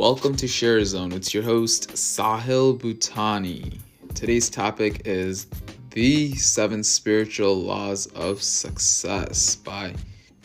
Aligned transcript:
Welcome 0.00 0.34
to 0.36 0.48
Share 0.48 0.82
Zone. 0.86 1.12
It's 1.12 1.34
your 1.34 1.42
host, 1.42 1.90
Sahil 1.90 2.80
Bhutani. 2.80 3.80
Today's 4.14 4.48
topic 4.48 5.02
is 5.04 5.46
The 5.90 6.34
Seven 6.36 6.82
Spiritual 6.82 7.54
Laws 7.60 8.06
of 8.06 8.42
Success 8.42 9.56
by 9.56 9.94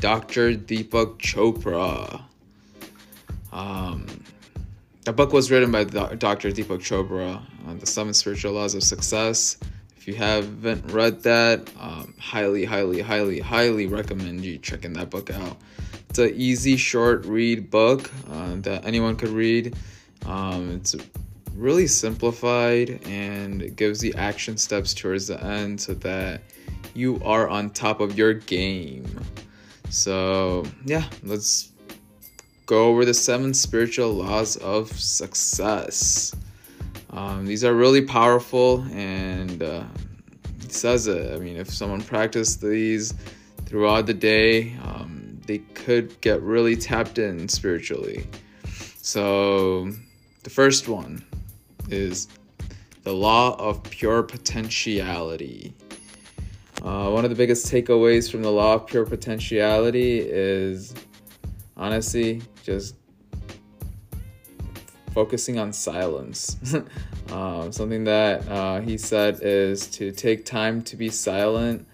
Dr. 0.02 0.56
Deepak 0.56 1.20
Chopra. 1.20 2.22
Um, 3.54 4.06
the 5.06 5.14
book 5.14 5.32
was 5.32 5.50
written 5.50 5.72
by 5.72 5.86
Dr. 5.86 6.52
Deepak 6.52 6.82
Chopra, 6.82 7.42
uh, 7.66 7.74
The 7.76 7.86
Seven 7.86 8.14
Spiritual 8.14 8.52
Laws 8.52 8.76
of 8.76 8.84
Success. 8.84 9.56
If 9.96 10.06
you 10.06 10.16
haven't 10.16 10.92
read 10.92 11.24
that, 11.24 11.70
um, 11.80 12.14
highly, 12.20 12.66
highly, 12.66 13.00
highly, 13.00 13.40
highly 13.40 13.88
recommend 13.88 14.44
you 14.44 14.58
checking 14.58 14.92
that 14.94 15.10
book 15.10 15.30
out. 15.32 15.56
It's 16.16 16.32
an 16.32 16.40
easy, 16.40 16.78
short 16.78 17.26
read 17.26 17.70
book 17.70 18.10
uh, 18.32 18.56
that 18.60 18.86
anyone 18.86 19.18
could 19.18 19.32
read. 19.32 19.76
Um, 20.26 20.72
it's 20.72 20.96
really 21.54 21.88
simplified 21.88 23.02
and 23.06 23.62
it 23.62 23.76
gives 23.76 24.00
the 24.00 24.16
action 24.16 24.56
steps 24.56 24.94
towards 24.94 25.28
the 25.28 25.44
end 25.44 25.82
so 25.82 25.94
that 25.96 26.40
you 26.94 27.20
are 27.26 27.50
on 27.50 27.70
top 27.70 28.00
of 28.00 28.18
your 28.18 28.34
game. 28.34 29.06
So, 29.90 30.64
yeah, 30.86 31.04
let's 31.24 31.74
go 32.66 32.86
over 32.86 33.04
the 33.04 33.14
seven 33.14 33.54
spiritual 33.54 34.14
laws 34.14 34.56
of 34.56 34.90
success. 34.98 36.34
Um, 37.10 37.46
these 37.46 37.66
are 37.66 37.74
really 37.74 38.04
powerful, 38.04 38.86
and 38.94 39.62
uh, 39.62 39.84
it 40.62 40.72
says 40.72 41.08
it. 41.08 41.34
I 41.34 41.40
mean, 41.40 41.58
if 41.58 41.70
someone 41.70 42.00
practiced 42.00 42.62
these 42.62 43.14
throughout 43.66 44.06
the 44.06 44.14
day, 44.14 44.78
um, 44.82 45.15
they 45.46 45.60
could 45.60 46.20
get 46.22 46.42
really 46.42 46.76
tapped 46.76 47.18
in 47.18 47.48
spiritually. 47.48 48.28
So, 49.02 49.92
the 50.44 50.50
first 50.50 50.88
one 50.88 51.24
is 51.90 52.28
the 53.04 53.14
law 53.14 53.56
of 53.58 53.84
pure 53.84 54.24
potentiality. 54.24 55.74
Uh, 56.82 57.10
one 57.10 57.24
of 57.24 57.30
the 57.30 57.36
biggest 57.36 57.68
takeaways 57.72 58.30
from 58.30 58.42
the 58.42 58.52
law 58.52 58.76
of 58.76 58.88
pure 58.88 59.06
potentiality 59.06 60.20
is 60.20 60.94
honestly 61.78 62.42
just 62.64 62.96
focusing 65.14 65.58
on 65.58 65.72
silence. 65.72 66.58
um, 67.32 67.72
something 67.72 68.04
that 68.04 68.48
uh, 68.50 68.82
he 68.82 68.98
said 68.98 69.40
is 69.42 69.88
to 69.88 70.12
take 70.12 70.46
time 70.46 70.82
to 70.84 70.96
be 70.96 71.10
silent, 71.10 71.88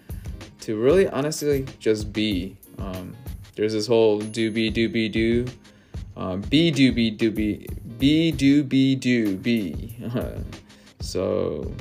to 0.60 0.76
really 0.76 1.08
honestly 1.08 1.66
just 1.78 2.12
be. 2.12 2.56
Um, 2.78 3.14
there's 3.54 3.72
this 3.72 3.86
whole 3.86 4.18
do 4.18 4.50
be 4.50 4.70
do 4.70 4.88
be 4.88 5.08
do 5.08 5.46
um, 6.16 6.40
be 6.42 6.70
do 6.70 6.92
be 6.92 7.10
do 7.10 7.30
be 7.30 7.66
be 7.98 8.32
do 8.32 8.62
be 8.62 8.94
do 8.94 9.36
be 9.36 9.96
so 11.00 11.72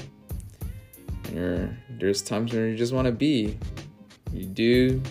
you're 1.34 1.70
there's 1.90 2.22
times 2.22 2.52
when 2.54 2.70
you 2.70 2.76
just 2.76 2.94
want 2.94 3.06
to 3.06 3.12
be. 3.12 3.58
You 4.34 4.46
do 4.46 5.02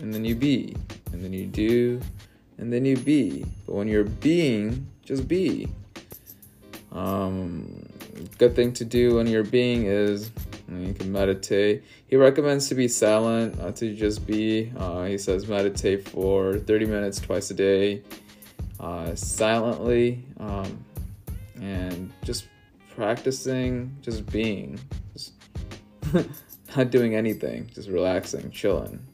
and 0.00 0.12
then 0.12 0.24
you 0.24 0.34
be 0.34 0.74
and 1.12 1.22
then 1.24 1.32
you 1.32 1.46
do 1.46 2.00
and 2.58 2.72
then 2.72 2.84
you 2.84 2.96
be. 2.96 3.44
But 3.66 3.74
when 3.74 3.88
you're 3.88 4.04
being 4.04 4.86
just 5.04 5.26
be. 5.26 5.68
Um 6.92 7.86
good 8.38 8.54
thing 8.54 8.72
to 8.74 8.84
do 8.84 9.16
when 9.16 9.26
you're 9.26 9.44
being 9.44 9.86
is 9.86 10.30
you 10.68 10.94
can 10.94 11.12
meditate. 11.12 11.84
He 12.06 12.16
recommends 12.16 12.68
to 12.68 12.74
be 12.74 12.88
silent, 12.88 13.58
not 13.58 13.76
to 13.76 13.94
just 13.94 14.26
be. 14.26 14.72
Uh, 14.76 15.04
he 15.04 15.18
says 15.18 15.46
meditate 15.46 16.08
for 16.08 16.58
30 16.58 16.86
minutes 16.86 17.20
twice 17.20 17.50
a 17.50 17.54
day, 17.54 18.02
uh, 18.80 19.14
silently, 19.14 20.24
um, 20.38 20.84
and 21.60 22.12
just 22.24 22.46
practicing 22.94 23.96
just 24.02 24.26
being, 24.26 24.78
just 25.12 25.32
not 26.76 26.90
doing 26.90 27.14
anything, 27.14 27.68
just 27.74 27.88
relaxing, 27.88 28.50
chilling. 28.50 29.04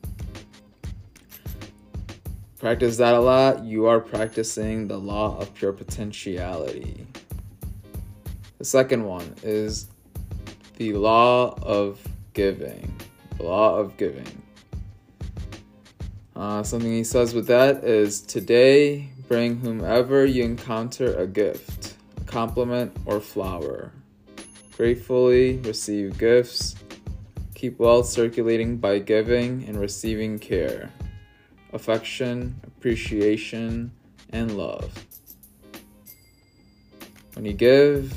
Practice 2.58 2.96
that 2.96 3.14
a 3.14 3.20
lot, 3.20 3.62
you 3.62 3.86
are 3.86 4.00
practicing 4.00 4.88
the 4.88 4.98
law 4.98 5.38
of 5.38 5.54
pure 5.54 5.72
potentiality. 5.72 7.06
The 8.58 8.64
second 8.64 9.04
one 9.04 9.32
is 9.44 9.86
the 10.78 10.92
law 10.92 11.58
of 11.60 12.00
giving. 12.34 12.94
The 13.36 13.42
law 13.42 13.78
of 13.78 13.96
giving. 13.96 14.42
Uh, 16.36 16.62
something 16.62 16.92
he 16.92 17.02
says 17.02 17.34
with 17.34 17.48
that 17.48 17.82
is 17.82 18.20
today 18.20 19.08
bring 19.26 19.58
whomever 19.58 20.24
you 20.24 20.44
encounter 20.44 21.14
a 21.18 21.26
gift, 21.26 21.94
a 22.16 22.24
compliment, 22.24 22.96
or 23.06 23.18
flower. 23.18 23.90
Gratefully 24.76 25.58
receive 25.58 26.16
gifts. 26.16 26.76
Keep 27.56 27.80
wealth 27.80 28.06
circulating 28.06 28.76
by 28.76 29.00
giving 29.00 29.64
and 29.64 29.80
receiving 29.80 30.38
care, 30.38 30.92
affection, 31.72 32.54
appreciation, 32.64 33.90
and 34.30 34.56
love. 34.56 35.06
When 37.34 37.44
you 37.44 37.52
give, 37.52 38.14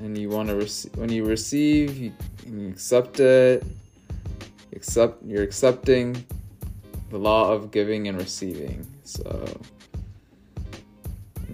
and 0.00 0.16
you 0.16 0.28
want 0.28 0.48
to 0.48 0.54
receive 0.54 0.96
when 0.96 1.10
you 1.10 1.24
receive 1.24 1.96
you, 1.96 2.12
you 2.46 2.68
accept 2.68 3.20
it. 3.20 3.64
Accept 4.72 5.24
you're 5.24 5.42
accepting 5.42 6.24
the 7.10 7.18
law 7.18 7.50
of 7.50 7.70
giving 7.70 8.08
and 8.08 8.18
receiving. 8.18 8.86
So 9.04 9.46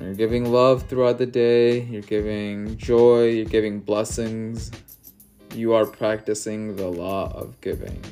you're 0.01 0.15
giving 0.15 0.51
love 0.51 0.89
throughout 0.89 1.19
the 1.19 1.27
day. 1.27 1.83
You're 1.83 2.03
giving 2.03 2.77
joy. 2.77 3.29
You're 3.29 3.45
giving 3.45 3.79
blessings. 3.79 4.71
You 5.55 5.75
are 5.75 5.87
practicing 5.87 6.75
the 6.75 6.89
law 6.89 7.31
of 7.35 7.61
giving. 7.61 8.03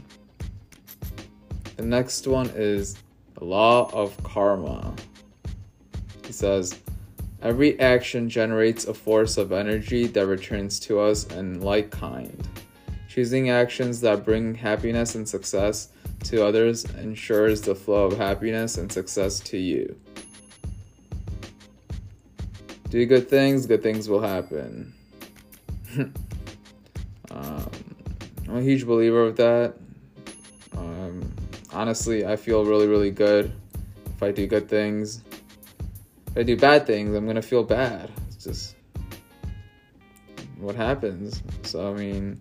The 1.77 1.83
next 1.83 2.27
one 2.27 2.51
is 2.55 2.97
the 3.35 3.45
law 3.45 3.91
of 3.93 4.17
karma. 4.23 4.95
He 6.25 6.33
says 6.33 6.79
Every 7.43 7.81
action 7.81 8.29
generates 8.29 8.87
a 8.87 8.93
force 8.93 9.39
of 9.39 9.51
energy 9.51 10.07
that 10.09 10.27
returns 10.27 10.79
to 10.81 11.01
us 11.01 11.25
in 11.29 11.63
like 11.63 11.91
kind. 11.91 12.47
Choosing 13.09 13.49
actions 13.49 14.03
that 14.03 14.27
bring 14.27 14.55
happiness 14.55 15.15
and 15.15 15.27
success 15.27 15.89
to 16.25 16.45
others 16.45 16.85
ensures 16.97 17.63
the 17.63 17.75
flow 17.75 18.05
of 18.05 18.19
happiness 18.19 18.77
and 18.77 18.93
success 18.93 19.41
to 19.41 19.57
you. 19.57 19.99
Do 22.91 23.07
good 23.07 23.31
things, 23.31 23.65
good 23.65 23.83
things 23.83 24.07
will 24.07 24.21
happen. 24.21 24.93
um, 27.31 27.71
I'm 28.49 28.57
a 28.59 28.63
huge 28.63 28.87
believer 28.87 29.23
of 29.25 29.37
that. 29.37 29.77
Um, 30.77 31.33
honestly, 31.73 32.27
I 32.27 32.37
feel 32.37 32.67
really, 32.67 32.87
really 32.87 33.11
good 33.11 33.51
if 34.15 34.23
I 34.23 34.31
do 34.31 34.47
good 34.47 34.69
things 34.69 35.23
I 36.37 36.43
do 36.43 36.57
bad 36.57 36.87
things, 36.87 37.15
I'm 37.15 37.27
gonna 37.27 37.43
feel 37.43 37.65
bad. 37.65 38.11
It's 38.29 38.45
just 38.45 38.77
what 40.59 40.77
happens. 40.77 41.43
So 41.63 41.93
I 41.93 41.97
mean, 41.97 42.41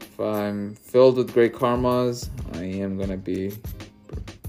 if 0.00 0.20
I'm 0.20 0.74
filled 0.76 1.16
with 1.16 1.32
great 1.32 1.52
karmas, 1.52 2.28
I 2.54 2.62
am 2.62 2.96
gonna 2.96 3.16
be 3.16 3.52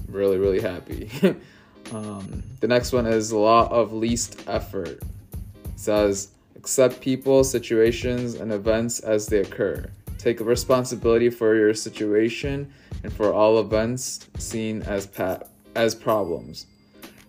really, 0.08 0.38
really 0.38 0.60
happy. 0.60 1.10
um, 1.92 2.42
the 2.60 2.68
next 2.68 2.92
one 2.92 3.06
is 3.06 3.32
law 3.32 3.68
of 3.68 3.92
least 3.92 4.44
effort. 4.46 5.02
It 5.64 5.70
says 5.74 6.28
accept 6.56 7.00
people, 7.00 7.42
situations, 7.44 8.34
and 8.34 8.52
events 8.52 9.00
as 9.00 9.26
they 9.26 9.38
occur. 9.38 9.90
Take 10.18 10.40
responsibility 10.40 11.30
for 11.30 11.54
your 11.56 11.74
situation 11.74 12.72
and 13.02 13.12
for 13.12 13.32
all 13.32 13.58
events 13.60 14.28
seen 14.38 14.82
as 14.82 15.06
pa- 15.06 15.40
as 15.74 15.94
problems. 15.94 16.66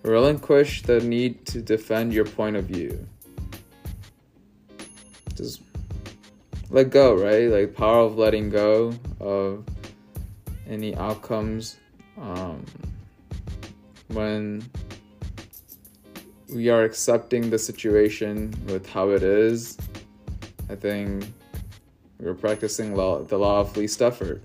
Relinquish 0.08 0.84
the 0.84 1.02
need 1.02 1.46
to 1.48 1.62
defend 1.62 2.14
your 2.14 2.24
point 2.24 2.56
of 2.56 2.64
view. 2.64 3.06
Just 5.36 5.62
let 6.70 6.92
go, 6.92 7.14
right? 7.14 7.50
Like 7.50 7.76
power 7.76 8.06
of 8.06 8.18
letting 8.18 8.50
go 8.50 8.94
of 9.20 9.66
any 10.66 10.96
outcomes. 10.96 11.76
Um, 12.18 12.64
when 14.08 14.64
we 16.54 16.70
are 16.70 16.84
accepting 16.84 17.50
the 17.50 17.60
situation 17.60 18.54
with 18.68 18.90
how 18.90 19.10
it 19.10 19.24
is, 19.24 19.78
I 20.70 20.76
think 20.76 21.26
we're 22.18 22.34
practicing 22.34 22.96
law, 22.96 23.24
the 23.24 23.38
law 23.38 23.60
of 23.60 23.76
least 23.76 24.02
effort. 24.02 24.42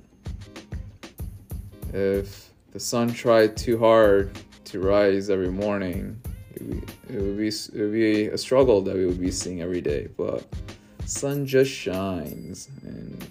If 1.93 2.51
the 2.73 2.81
sun 2.81 3.13
tried 3.13 3.57
too 3.57 3.79
hard 3.79 4.37
to 4.73 4.81
rise 4.81 5.29
every 5.29 5.51
morning. 5.51 6.21
It 6.55 6.63
would, 6.63 6.81
be, 6.81 7.15
it 7.15 7.21
would 7.21 7.37
be 7.37 7.49
it 7.49 7.73
would 7.75 7.93
be 7.93 8.27
a 8.27 8.39
struggle 8.39 8.81
that 8.83 8.95
we 8.97 9.07
would 9.07 9.21
be 9.21 9.31
seeing 9.31 9.61
every 9.61 9.81
day, 9.81 10.09
but 10.17 10.45
sun 11.05 11.47
just 11.47 11.71
shines, 11.71 12.69
and 12.83 13.25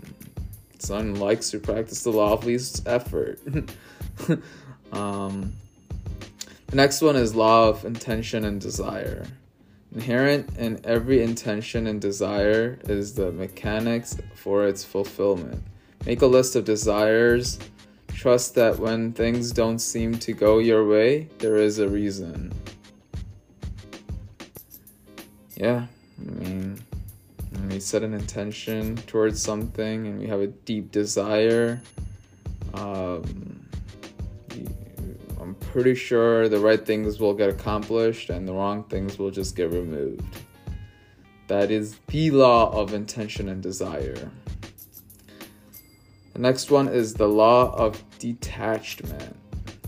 sun 0.79 1.15
likes 1.15 1.49
to 1.51 1.59
practice 1.59 2.03
the 2.03 2.11
law 2.11 2.33
of 2.33 2.45
least 2.45 2.87
effort. 2.87 3.39
um, 4.91 5.53
The 6.67 6.75
next 6.75 7.01
one 7.01 7.15
is 7.15 7.35
law 7.35 7.69
of 7.69 7.85
intention 7.85 8.45
and 8.45 8.61
desire. 8.61 9.25
Inherent 9.93 10.57
in 10.57 10.79
every 10.83 11.23
intention 11.23 11.87
and 11.87 11.99
desire 11.99 12.79
is 12.83 13.15
the 13.15 13.31
mechanics 13.31 14.15
for 14.35 14.67
its 14.67 14.83
fulfillment. 14.83 15.63
Make 16.05 16.21
a 16.21 16.27
list 16.27 16.55
of 16.55 16.65
desires. 16.65 17.59
Trust 18.21 18.53
that 18.53 18.77
when 18.77 19.13
things 19.13 19.51
don't 19.51 19.79
seem 19.79 20.13
to 20.19 20.31
go 20.31 20.59
your 20.59 20.87
way, 20.87 21.27
there 21.39 21.55
is 21.55 21.79
a 21.79 21.89
reason. 21.89 22.53
Yeah, 25.55 25.87
I 26.19 26.31
mean, 26.39 26.79
when 27.49 27.69
we 27.69 27.79
set 27.79 28.03
an 28.03 28.13
intention 28.13 28.97
towards 29.07 29.41
something 29.41 30.05
and 30.05 30.19
we 30.19 30.27
have 30.27 30.39
a 30.39 30.45
deep 30.45 30.91
desire, 30.91 31.81
um, 32.75 33.65
I'm 35.39 35.55
pretty 35.55 35.95
sure 35.95 36.47
the 36.47 36.59
right 36.59 36.85
things 36.85 37.19
will 37.19 37.33
get 37.33 37.49
accomplished 37.49 38.29
and 38.29 38.47
the 38.47 38.53
wrong 38.53 38.83
things 38.83 39.17
will 39.17 39.31
just 39.31 39.55
get 39.55 39.71
removed. 39.71 40.43
That 41.47 41.71
is 41.71 41.97
the 42.05 42.29
law 42.29 42.71
of 42.71 42.93
intention 42.93 43.49
and 43.49 43.63
desire. 43.63 44.29
The 46.33 46.39
next 46.39 46.71
one 46.71 46.87
is 46.87 47.13
the 47.13 47.27
law 47.27 47.75
of 47.75 48.03
detachment. 48.19 49.35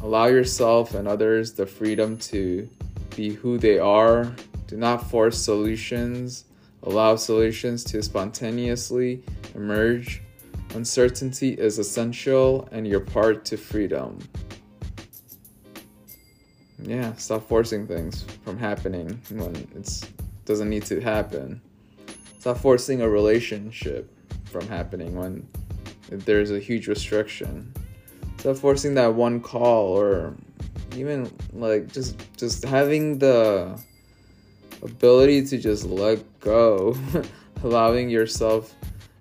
Allow 0.02 0.26
yourself 0.26 0.94
and 0.94 1.08
others 1.08 1.54
the 1.54 1.66
freedom 1.66 2.18
to 2.18 2.70
be 3.16 3.30
who 3.34 3.58
they 3.58 3.80
are. 3.80 4.36
Do 4.68 4.76
not 4.76 5.10
force 5.10 5.42
solutions. 5.42 6.46
Allow 6.84 7.16
solutions 7.16 7.84
to 7.86 8.04
spontaneously 8.04 9.24
emerge. 9.56 10.22
Uncertainty 10.76 11.54
is 11.54 11.80
essential 11.80 12.68
and 12.72 12.86
your 12.86 13.00
part 13.00 13.46
to 13.46 13.58
freedom. 13.58 14.20
Yeah, 16.80 17.14
stop 17.14 17.48
forcing 17.48 17.88
things 17.88 18.26
from 18.44 18.58
happening 18.58 19.22
when 19.30 19.56
it 19.56 20.10
doesn't 20.44 20.70
need 20.70 20.84
to 20.88 21.00
happen. 21.00 21.62
Stop 22.40 22.58
forcing 22.58 23.02
a 23.02 23.08
relationship 23.08 24.12
from 24.44 24.68
happening 24.68 25.16
when 25.16 25.48
there's 26.20 26.52
a 26.52 26.60
huge 26.60 26.88
restriction. 26.88 27.74
So 28.40 28.54
forcing 28.54 28.94
that 28.96 29.14
one 29.14 29.40
call 29.40 29.98
or 29.98 30.36
even 30.96 31.32
like 31.54 31.92
just 31.92 32.16
just 32.38 32.64
having 32.64 33.18
the 33.20 33.80
ability 34.82 35.46
to 35.46 35.58
just 35.58 35.86
let 35.86 36.24
go, 36.40 36.96
allowing 37.64 38.10
yourself 38.10 38.76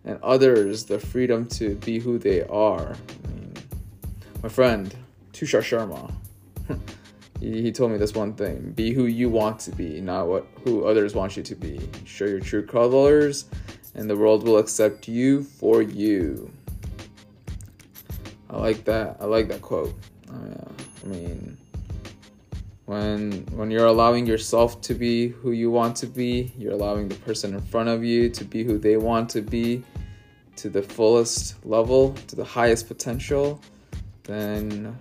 and 0.05 0.19
others 0.23 0.85
the 0.85 0.99
freedom 0.99 1.47
to 1.47 1.77
be 1.77 1.99
who 1.99 2.19
they 2.19 2.43
are. 2.45 2.97
I 3.25 3.29
mean, 3.29 3.55
my 4.43 4.49
friend 4.49 4.95
Tushar 5.33 5.63
Sharma, 5.63 6.13
he, 7.41 7.63
he 7.63 7.73
told 7.73 7.93
me 7.93 7.99
this 7.99 8.15
one 8.15 8.35
thing: 8.35 8.73
be 8.73 8.93
who 8.93 9.05
you 9.05 9.29
want 9.29 9.61
to 9.61 9.71
be, 9.71 10.01
not 10.01 10.27
what 10.27 10.47
who 10.65 10.85
others 10.85 11.15
want 11.15 11.37
you 11.37 11.43
to 11.43 11.55
be. 11.55 11.81
Show 12.05 12.25
your 12.25 12.41
true 12.41 12.67
colors, 12.67 13.47
and 13.95 14.11
the 14.11 14.17
world 14.17 14.43
will 14.43 14.59
accept 14.59 15.09
you 15.09 15.43
for 15.45 15.83
you. 15.83 16.51
I 18.53 18.57
like 18.57 18.85
that. 18.85 19.17
I 19.19 19.25
like 19.25 19.49
that 19.49 19.63
quote. 19.63 19.95
I 20.31 21.07
mean, 21.07 21.57
when 22.85 23.47
when 23.53 23.71
you're 23.71 23.87
allowing 23.87 24.27
yourself 24.27 24.83
to 24.83 24.95
be 24.95 25.29
who 25.29 25.53
you 25.53 25.71
want 25.71 25.97
to 25.97 26.07
be, 26.07 26.53
you're 26.59 26.75
allowing 26.75 27.09
the 27.09 27.15
person 27.15 27.55
in 27.55 27.63
front 27.63 27.89
of 27.89 28.05
you 28.05 28.29
to 28.29 28.45
be 28.45 28.63
who 28.63 28.77
they 28.79 28.99
want 28.99 29.31
to 29.31 29.41
be 29.41 29.83
to 30.57 30.69
the 30.69 30.83
fullest 30.83 31.65
level, 31.65 32.13
to 32.29 32.37
the 32.37 32.45
highest 32.45 32.89
potential, 32.89 33.61
then 34.25 34.99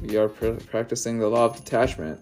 we 0.00 0.16
are 0.16 0.28
pr- 0.28 0.52
practicing 0.70 1.18
the 1.18 1.28
law 1.28 1.44
of 1.44 1.56
detachment. 1.56 2.18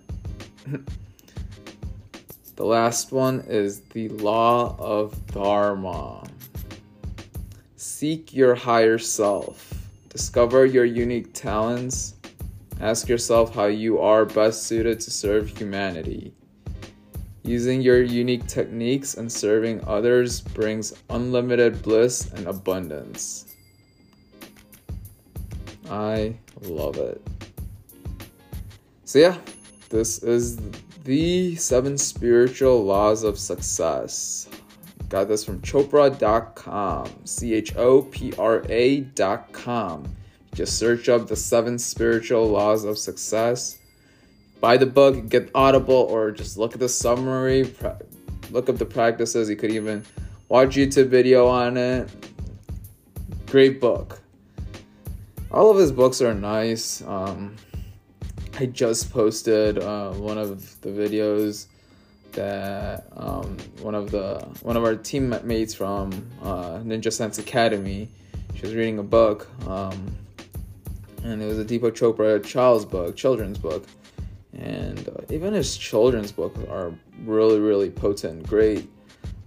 the 2.56 2.64
last 2.64 3.12
one 3.12 3.44
is 3.46 3.80
the 3.92 4.08
law 4.08 4.76
of 4.78 5.26
dharma. 5.28 6.24
Seek 7.76 8.34
your 8.34 8.56
higher 8.56 8.98
self 8.98 9.81
Discover 10.12 10.66
your 10.66 10.84
unique 10.84 11.32
talents. 11.32 12.16
Ask 12.82 13.08
yourself 13.08 13.54
how 13.54 13.64
you 13.64 13.98
are 13.98 14.26
best 14.26 14.64
suited 14.64 15.00
to 15.00 15.10
serve 15.10 15.48
humanity. 15.56 16.34
Using 17.44 17.80
your 17.80 18.02
unique 18.02 18.46
techniques 18.46 19.14
and 19.14 19.32
serving 19.32 19.82
others 19.86 20.42
brings 20.42 20.92
unlimited 21.08 21.80
bliss 21.80 22.30
and 22.32 22.46
abundance. 22.46 23.54
I 25.90 26.36
love 26.60 26.98
it. 26.98 27.26
So, 29.04 29.18
yeah, 29.18 29.38
this 29.88 30.22
is 30.22 30.58
the 31.04 31.56
seven 31.56 31.96
spiritual 31.96 32.84
laws 32.84 33.22
of 33.22 33.38
success. 33.38 34.46
Got 35.12 35.28
this 35.28 35.44
from 35.44 35.60
Chopra.com. 35.60 37.26
C 37.26 37.52
H 37.52 37.76
O 37.76 38.00
P 38.00 38.32
R 38.38 38.64
A.com. 38.70 40.16
Just 40.54 40.78
search 40.78 41.10
up 41.10 41.26
the 41.28 41.36
seven 41.36 41.78
spiritual 41.78 42.48
laws 42.48 42.84
of 42.84 42.96
success. 42.96 43.76
Buy 44.62 44.78
the 44.78 44.86
book, 44.86 45.28
get 45.28 45.50
Audible, 45.54 46.06
or 46.08 46.30
just 46.30 46.56
look 46.56 46.72
at 46.72 46.80
the 46.80 46.88
summary, 46.88 47.74
look 48.50 48.70
up 48.70 48.78
the 48.78 48.86
practices. 48.86 49.50
You 49.50 49.56
could 49.56 49.72
even 49.72 50.02
watch 50.48 50.76
YouTube 50.76 51.08
video 51.08 51.46
on 51.46 51.76
it. 51.76 52.08
Great 53.44 53.82
book. 53.82 54.18
All 55.50 55.70
of 55.70 55.76
his 55.76 55.92
books 55.92 56.22
are 56.22 56.32
nice. 56.32 57.02
Um, 57.02 57.56
I 58.58 58.64
just 58.64 59.10
posted 59.10 59.76
uh, 59.76 60.12
one 60.12 60.38
of 60.38 60.80
the 60.80 60.88
videos 60.88 61.66
that 62.32 63.06
um, 63.16 63.56
one 63.80 63.94
of 63.94 64.10
the 64.10 64.46
one 64.62 64.76
of 64.76 64.84
our 64.84 64.96
teammates 64.96 65.74
from 65.74 66.12
uh, 66.42 66.78
Ninja 66.78 67.12
Sense 67.12 67.38
Academy, 67.38 68.08
she 68.54 68.62
was 68.62 68.74
reading 68.74 68.98
a 68.98 69.02
book, 69.02 69.48
um, 69.66 70.14
and 71.24 71.42
it 71.42 71.46
was 71.46 71.58
a 71.58 71.64
Deepak 71.64 71.92
Chopra 71.92 72.44
child's 72.44 72.84
book, 72.84 73.16
children's 73.16 73.58
book, 73.58 73.86
and 74.52 75.08
uh, 75.08 75.22
even 75.30 75.52
his 75.52 75.76
children's 75.76 76.32
books 76.32 76.58
are 76.68 76.92
really 77.24 77.60
really 77.60 77.90
potent, 77.90 78.46
great. 78.46 78.88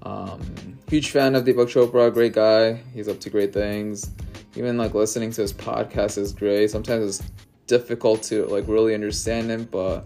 Um, 0.04 0.40
huge 0.88 1.10
fan 1.10 1.34
of 1.34 1.46
Deepak 1.46 1.68
Chopra, 1.68 2.14
great 2.14 2.34
guy. 2.34 2.74
He's 2.94 3.08
up 3.08 3.20
to 3.22 3.30
great 3.30 3.52
things. 3.54 4.12
Even 4.56 4.78
like 4.78 4.94
listening 4.94 5.32
to 5.32 5.42
his 5.42 5.52
podcast 5.52 6.18
is 6.18 6.32
great. 6.32 6.70
Sometimes 6.70 7.20
it's 7.20 7.32
difficult 7.68 8.22
to 8.24 8.46
like 8.46 8.68
really 8.68 8.94
understand 8.94 9.50
him, 9.50 9.66
but 9.66 10.06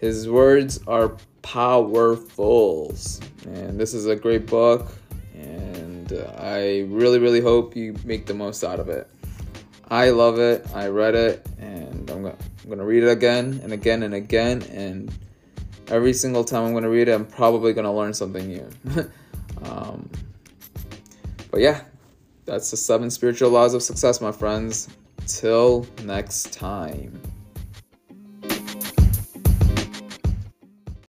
his 0.00 0.28
words 0.28 0.80
are 0.86 1.16
powerfuls. 1.42 3.20
And 3.46 3.78
this 3.78 3.94
is 3.94 4.06
a 4.06 4.16
great 4.16 4.46
book, 4.46 4.92
and 5.34 6.12
I 6.36 6.80
really, 6.88 7.18
really 7.18 7.40
hope 7.40 7.76
you 7.76 7.94
make 8.04 8.26
the 8.26 8.34
most 8.34 8.64
out 8.64 8.80
of 8.80 8.88
it. 8.88 9.08
I 9.90 10.10
love 10.10 10.38
it. 10.38 10.66
I 10.74 10.86
read 10.88 11.14
it, 11.14 11.46
and 11.58 12.08
I'm 12.10 12.22
gonna, 12.22 12.36
I'm 12.62 12.70
gonna 12.70 12.84
read 12.84 13.02
it 13.02 13.10
again 13.10 13.60
and 13.64 13.72
again 13.72 14.02
and 14.02 14.14
again. 14.14 14.62
And 14.70 15.12
every 15.88 16.12
single 16.12 16.44
time 16.44 16.64
I'm 16.64 16.74
gonna 16.74 16.90
read 16.90 17.08
it, 17.08 17.12
I'm 17.12 17.26
probably 17.26 17.72
gonna 17.72 17.94
learn 17.94 18.14
something 18.14 18.46
new. 18.46 18.68
um, 19.62 20.08
but 21.50 21.60
yeah, 21.60 21.82
that's 22.44 22.70
the 22.70 22.76
seven 22.76 23.10
spiritual 23.10 23.50
laws 23.50 23.74
of 23.74 23.82
success, 23.82 24.20
my 24.20 24.32
friends. 24.32 24.88
Till 25.26 25.86
next 26.04 26.52
time. 26.52 27.20